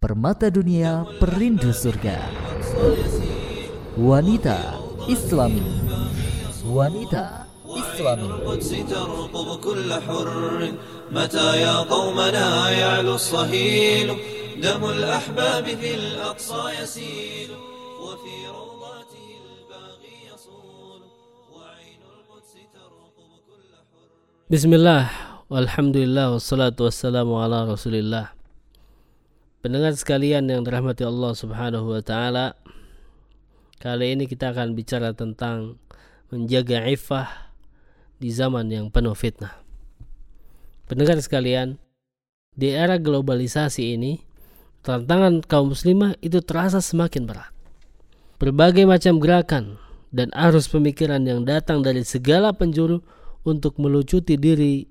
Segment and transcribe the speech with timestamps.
[0.00, 2.20] Permata dunia perindu surga
[3.96, 4.76] Wanita
[5.08, 5.64] Islami
[6.68, 10.28] Wanita Islami القدس ترقب كل حر
[11.12, 14.08] متى يا قومنا يعلو الصهيل
[14.62, 17.50] دم الأحباب في الأقصى يسيل
[18.04, 21.00] وفي روضاته الباغي يصول
[21.56, 24.08] وعين القدس ترقب كل حر
[24.52, 25.04] Bismillah,
[25.52, 28.32] walhamdulillah, wassalatu wassalamu ala rasulillah
[29.61, 32.57] Pendengar sekalian yang dirahmati Allah subhanahu wa ta'ala
[33.77, 35.77] Kali ini kita akan bicara tentang
[36.33, 37.53] menjaga iffah
[38.17, 39.61] di zaman yang penuh fitnah
[40.89, 41.77] Pendengar sekalian,
[42.57, 44.21] di era globalisasi ini
[44.81, 47.53] Tantangan kaum muslimah itu terasa semakin berat
[48.41, 49.77] Berbagai macam gerakan
[50.11, 52.99] dan arus pemikiran yang datang dari segala penjuru
[53.47, 54.85] untuk melucuti diri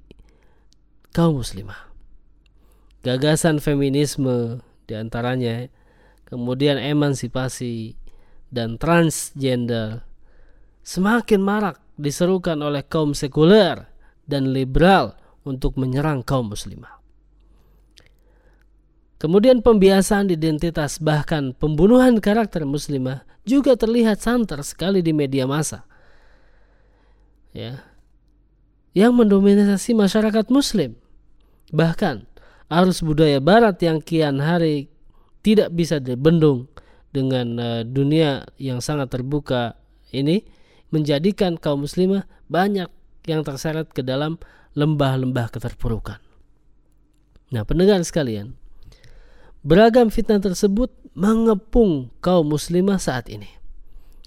[1.13, 1.90] kaum muslimah.
[3.01, 5.73] Gagasan feminisme di antaranya,
[6.29, 7.97] kemudian emansipasi
[8.53, 10.05] dan transgender
[10.85, 13.89] semakin marak diserukan oleh kaum sekuler
[14.29, 15.17] dan liberal
[15.49, 17.01] untuk menyerang kaum muslimah.
[19.21, 25.85] Kemudian pembiasaan identitas bahkan pembunuhan karakter muslimah juga terlihat santer sekali di media massa.
[27.53, 27.85] Ya,
[28.97, 30.97] yang mendominasi masyarakat muslim.
[31.69, 32.30] Bahkan
[32.71, 34.89] arus budaya barat yang kian hari
[35.43, 36.71] tidak bisa dibendung
[37.11, 39.75] dengan eh, dunia yang sangat terbuka
[40.15, 40.47] ini
[40.95, 42.87] menjadikan kaum muslimah banyak
[43.27, 44.39] yang terseret ke dalam
[44.75, 46.23] lembah-lembah keterpurukan.
[47.51, 48.55] Nah, pendengar sekalian,
[49.67, 53.51] beragam fitnah tersebut mengepung kaum muslimah saat ini.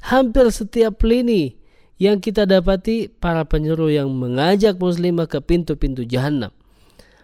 [0.03, 1.55] Hampir setiap lini
[1.95, 6.51] yang kita dapati para penyeru yang mengajak muslimah ke pintu-pintu jahanam.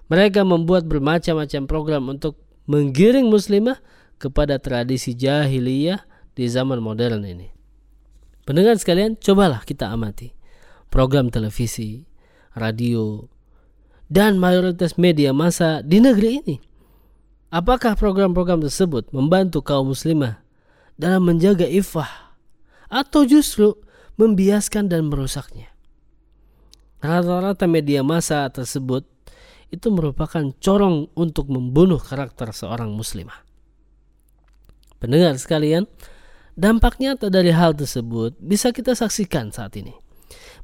[0.09, 3.77] Mereka membuat bermacam-macam program untuk menggiring muslimah
[4.17, 6.01] kepada tradisi jahiliyah
[6.33, 7.53] di zaman modern ini.
[8.43, 10.33] Pendengar sekalian, cobalah kita amati
[10.89, 12.09] program televisi,
[12.57, 13.29] radio,
[14.09, 16.57] dan mayoritas media massa di negeri ini.
[17.53, 20.41] Apakah program-program tersebut membantu kaum muslimah
[20.97, 22.35] dalam menjaga iffah
[22.89, 23.77] atau justru
[24.19, 25.71] membiaskan dan merusaknya.
[26.99, 29.07] Rata-rata media massa tersebut
[29.69, 33.45] itu merupakan corong untuk membunuh karakter seorang muslimah.
[34.97, 35.87] Pendengar sekalian,
[36.57, 39.93] dampak nyata dari hal tersebut bisa kita saksikan saat ini.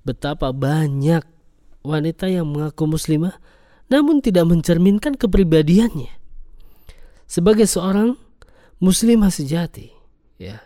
[0.03, 1.23] Betapa banyak
[1.85, 3.37] wanita yang mengaku muslimah
[3.87, 6.09] namun tidak mencerminkan kepribadiannya.
[7.29, 8.17] Sebagai seorang
[8.81, 9.93] muslimah sejati,
[10.41, 10.61] ya,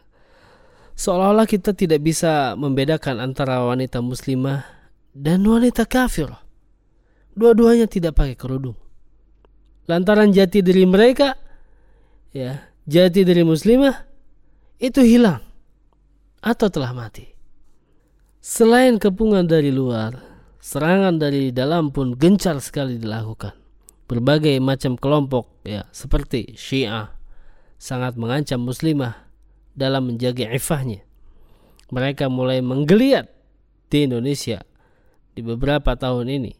[0.99, 4.67] Seolah-olah kita tidak bisa membedakan antara wanita muslimah
[5.15, 6.27] dan wanita kafir.
[7.39, 8.75] Dua-duanya tidak pakai kerudung.
[9.87, 11.39] Lantaran jati diri mereka,
[12.35, 13.95] ya, jati diri muslimah
[14.75, 15.39] itu hilang
[16.43, 17.31] atau telah mati.
[18.43, 20.19] Selain kepungan dari luar,
[20.59, 23.55] serangan dari dalam pun gencar sekali dilakukan.
[24.11, 27.15] Berbagai macam kelompok, ya, seperti Syiah,
[27.79, 29.15] sangat mengancam muslimah
[29.79, 31.07] dalam menjaga ifahnya.
[31.87, 33.31] Mereka mulai menggeliat
[33.87, 34.59] di Indonesia
[35.31, 36.58] di beberapa tahun ini.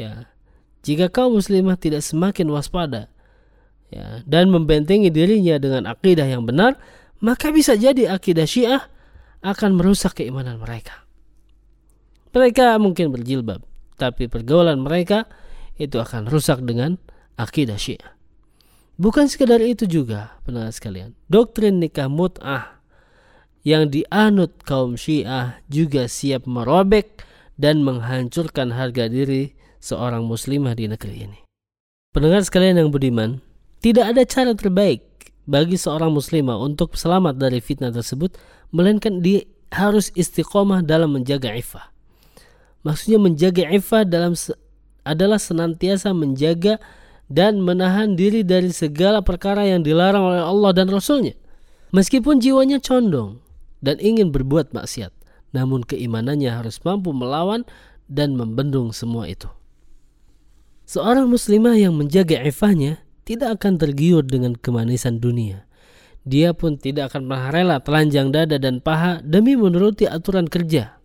[0.00, 0.32] Ya,
[0.80, 3.12] jika kaum muslimah tidak semakin waspada
[3.92, 6.80] ya, dan membentengi dirinya dengan akidah yang benar,
[7.20, 8.88] maka bisa jadi akidah Syiah
[9.44, 11.04] akan merusak keimanan mereka.
[12.32, 13.60] Mereka mungkin berjilbab,
[14.00, 15.28] tapi pergaulan mereka
[15.76, 16.96] itu akan rusak dengan
[17.36, 18.16] akidah Syiah.
[19.00, 21.16] Bukan sekedar itu juga, pendengar sekalian.
[21.28, 22.80] Doktrin nikah mut'ah
[23.64, 27.24] yang dianut kaum Syiah juga siap merobek
[27.60, 31.40] dan menghancurkan harga diri seorang muslimah di negeri ini.
[32.12, 33.40] Pendengar sekalian yang budiman,
[33.80, 35.02] tidak ada cara terbaik
[35.48, 38.36] bagi seorang muslimah untuk selamat dari fitnah tersebut
[38.70, 41.90] melainkan dia harus istiqomah dalam menjaga iffah.
[42.84, 44.54] Maksudnya menjaga iffah dalam se
[45.00, 46.76] adalah senantiasa menjaga
[47.30, 51.38] dan menahan diri dari segala perkara yang dilarang oleh Allah dan Rasulnya.
[51.90, 53.40] Meskipun jiwanya condong
[53.80, 55.10] dan ingin berbuat maksiat,
[55.56, 57.64] namun keimanannya harus mampu melawan
[58.10, 59.48] dan membendung semua itu.
[60.90, 65.62] Seorang muslimah yang menjaga ifahnya tidak akan tergiur dengan kemanisan dunia.
[66.26, 70.98] Dia pun tidak akan pernah rela telanjang dada dan paha demi menuruti aturan kerja.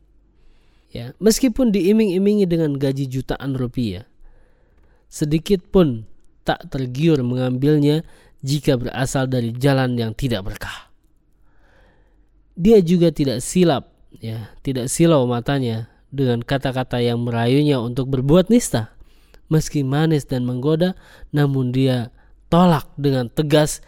[0.89, 4.09] Ya, meskipun diiming-imingi dengan gaji jutaan rupiah,
[5.05, 6.09] sedikit pun
[6.41, 8.01] tak tergiur mengambilnya
[8.41, 10.89] jika berasal dari jalan yang tidak berkah.
[12.57, 18.94] Dia juga tidak silap, ya, tidak silau matanya dengan kata-kata yang merayunya untuk berbuat nista.
[19.51, 20.97] Meski manis dan menggoda,
[21.30, 22.09] namun dia
[22.50, 23.81] tolak dengan tegas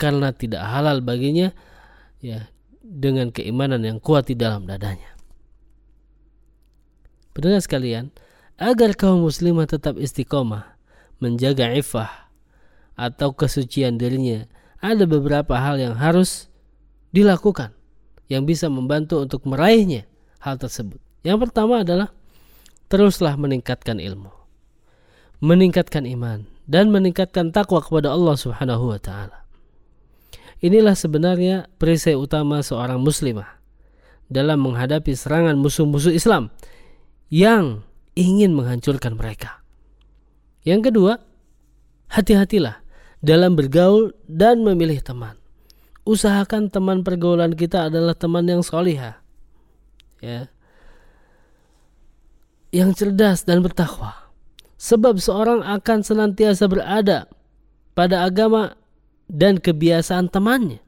[0.00, 1.52] karena tidak halal baginya
[2.24, 2.48] ya
[2.80, 5.14] dengan keimanan yang kuat di dalam dadanya.
[7.30, 8.10] Pendengar sekalian,
[8.58, 10.74] agar kaum muslimah tetap istiqomah,
[11.22, 12.10] menjaga ifah
[12.98, 14.50] atau kesucian dirinya,
[14.82, 16.50] ada beberapa hal yang harus
[17.14, 17.70] dilakukan
[18.26, 20.08] yang bisa membantu untuk meraihnya
[20.42, 20.98] hal tersebut.
[21.22, 22.08] Yang pertama adalah
[22.90, 24.32] teruslah meningkatkan ilmu,
[25.40, 29.42] meningkatkan iman, dan meningkatkan takwa kepada Allah Subhanahu wa taala.
[30.60, 33.58] Inilah sebenarnya perisai utama seorang muslimah
[34.28, 36.52] dalam menghadapi serangan musuh-musuh Islam
[37.32, 37.82] yang
[38.14, 39.64] ingin menghancurkan mereka.
[40.62, 41.12] Yang kedua,
[42.12, 42.84] hati-hatilah
[43.24, 45.40] dalam bergaul dan memilih teman.
[46.04, 49.20] Usahakan teman pergaulan kita adalah teman yang solihah.
[50.20, 50.52] Ya.
[52.70, 54.29] Yang cerdas dan bertakwa.
[54.80, 57.28] Sebab seorang akan senantiasa berada
[57.92, 58.80] pada agama
[59.28, 60.80] dan kebiasaan temannya.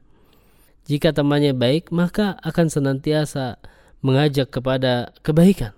[0.89, 3.61] Jika temannya baik, maka akan senantiasa
[4.01, 5.77] mengajak kepada kebaikan.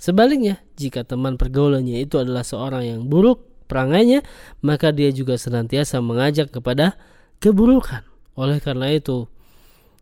[0.00, 4.24] Sebaliknya, jika teman pergaulannya itu adalah seorang yang buruk perangainya,
[4.64, 6.96] maka dia juga senantiasa mengajak kepada
[7.44, 8.02] keburukan.
[8.40, 9.28] Oleh karena itu,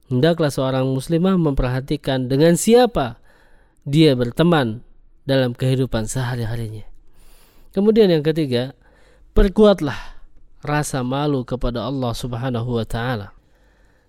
[0.07, 3.19] hendaklah seorang muslimah memperhatikan dengan siapa
[3.83, 4.87] dia berteman
[5.27, 6.87] dalam kehidupan sehari-harinya.
[7.79, 8.75] Kemudian yang ketiga,
[9.39, 10.19] perkuatlah
[10.67, 13.31] rasa malu kepada Allah Subhanahu wa taala.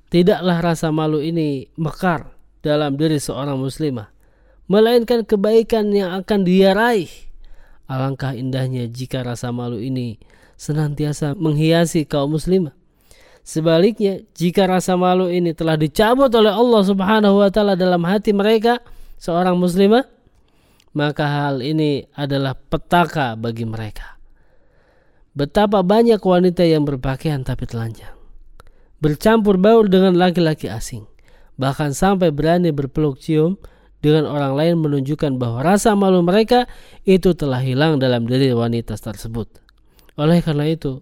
[0.09, 2.33] Tidaklah rasa malu ini mekar
[2.65, 4.09] dalam diri seorang muslimah
[4.65, 7.09] melainkan kebaikan yang akan dia raih.
[7.85, 10.17] Alangkah indahnya jika rasa malu ini
[10.57, 12.73] senantiasa menghiasi kaum muslimah.
[13.41, 18.77] Sebaliknya, jika rasa malu ini telah dicabut oleh Allah Subhanahu wa taala dalam hati mereka,
[19.17, 20.05] seorang muslimah,
[20.93, 24.17] maka hal ini adalah petaka bagi mereka.
[25.37, 28.17] Betapa banyak wanita yang berpakaian tapi telanjang,
[28.99, 31.05] bercampur baur dengan laki-laki asing,
[31.55, 33.61] bahkan sampai berani berpeluk cium
[34.01, 36.65] dengan orang lain menunjukkan bahwa rasa malu mereka
[37.05, 39.47] itu telah hilang dalam diri wanita tersebut.
[40.19, 40.99] Oleh karena itu,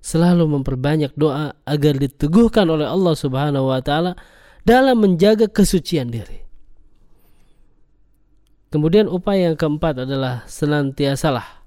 [0.00, 4.16] selalu memperbanyak doa agar diteguhkan oleh Allah Subhanahu wa taala
[4.64, 6.49] dalam menjaga kesucian diri.
[8.70, 11.60] Kemudian upaya yang keempat adalah senantiasalah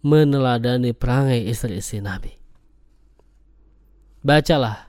[0.00, 2.32] meneladani perangai istri-istri Nabi.
[4.24, 4.88] Bacalah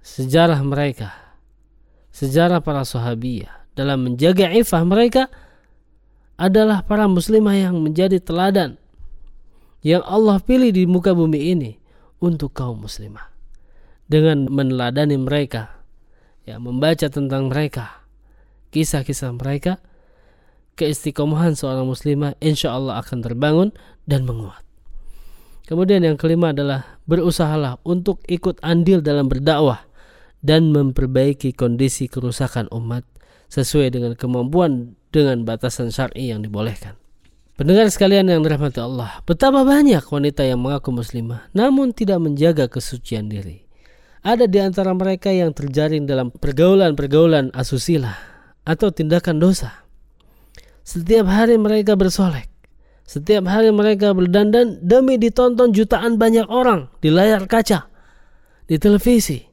[0.00, 1.12] sejarah mereka
[2.10, 5.28] sejarah para sahabiyah dalam menjaga ifah mereka
[6.40, 8.80] adalah para muslimah yang menjadi teladan
[9.84, 11.70] yang Allah pilih di muka bumi ini
[12.20, 13.28] untuk kaum muslimah
[14.08, 15.84] dengan meneladani mereka
[16.48, 17.99] ya membaca tentang mereka
[18.70, 19.78] kisah-kisah mereka
[20.74, 23.68] keistiqomahan seorang muslimah insya Allah akan terbangun
[24.08, 24.62] dan menguat
[25.70, 29.86] kemudian yang kelima adalah berusahalah untuk ikut andil dalam berdakwah
[30.40, 33.04] dan memperbaiki kondisi kerusakan umat
[33.52, 36.96] sesuai dengan kemampuan dengan batasan syar'i yang dibolehkan.
[37.60, 43.28] Pendengar sekalian yang dirahmati Allah, betapa banyak wanita yang mengaku muslimah namun tidak menjaga kesucian
[43.28, 43.68] diri.
[44.24, 48.29] Ada di antara mereka yang terjaring dalam pergaulan-pergaulan asusila
[48.64, 49.84] atau tindakan dosa.
[50.84, 52.48] Setiap hari mereka bersolek.
[53.06, 57.90] Setiap hari mereka berdandan demi ditonton jutaan banyak orang di layar kaca,
[58.70, 59.50] di televisi,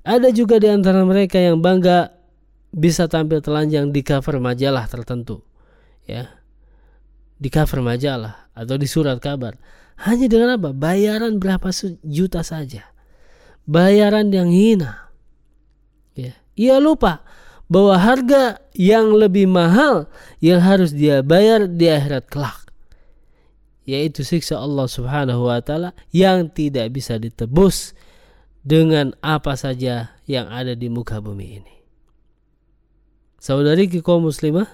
[0.00, 2.16] ada juga di antara mereka yang bangga
[2.72, 5.44] bisa tampil telanjang di cover majalah tertentu.
[6.08, 6.32] Ya.
[7.36, 9.60] Di cover majalah atau di surat kabar.
[10.00, 10.72] Hanya dengan apa?
[10.72, 11.68] Bayaran berapa
[12.00, 12.88] juta saja.
[13.68, 15.12] Bayaran yang hina.
[16.16, 16.32] Ya.
[16.56, 17.20] Ia lupa
[17.70, 20.10] bahwa harga yang lebih mahal
[20.42, 22.58] yang harus dia bayar di akhirat kelak
[23.86, 27.94] yaitu siksa Allah Subhanahu wa taala yang tidak bisa ditebus
[28.60, 31.74] dengan apa saja yang ada di muka bumi ini.
[33.40, 34.68] Saudari kaum muslimah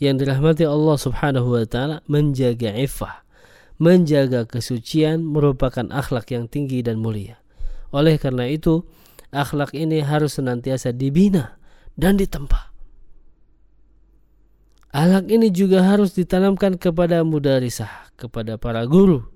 [0.00, 3.22] yang dirahmati Allah Subhanahu wa taala menjaga iffah,
[3.76, 7.38] menjaga kesucian merupakan akhlak yang tinggi dan mulia.
[7.94, 8.82] Oleh karena itu,
[9.30, 11.60] akhlak ini harus senantiasa dibina
[11.94, 12.74] dan ditempa.
[14.94, 19.26] Akhlak ini juga harus ditanamkan kepada mudarisah, kepada para guru,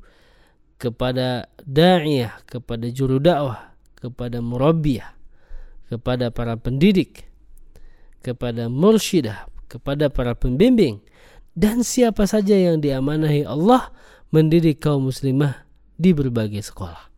[0.78, 5.18] kepada da'iyah, kepada juru dakwah, kepada murabbiyah,
[5.90, 7.26] kepada para pendidik,
[8.22, 11.02] kepada mursyidah, kepada para pembimbing
[11.58, 13.90] dan siapa saja yang diamanahi Allah
[14.30, 15.66] mendidik kaum muslimah
[15.98, 17.10] di berbagai sekolah.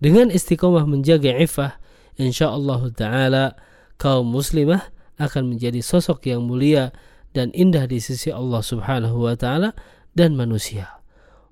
[0.00, 1.76] Dengan istiqomah menjaga ifah,
[2.16, 3.60] insyaallah taala
[3.99, 6.91] kaum muslimah akan menjadi sosok yang mulia
[7.31, 9.75] dan indah di sisi Allah Subhanahu wa taala
[10.15, 11.03] dan manusia.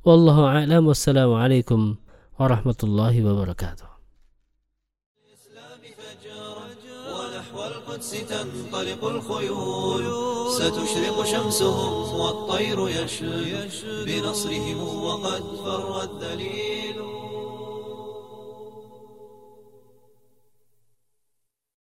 [0.04, 2.00] Wallahu a'lam wassalamualaikum
[2.40, 3.94] warahmatullahi wabarakatuh.
[7.14, 10.06] ونحو القدس تنطلق الخيول
[10.52, 16.77] ستشرق شمسهم والطير يشهد بنصرهم وقد فر الدليل